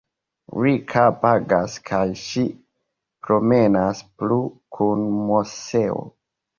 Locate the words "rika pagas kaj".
0.61-2.01